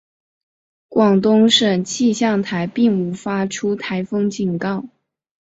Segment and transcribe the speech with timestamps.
[0.89, 4.85] 广东省气象台并无发出台风警告。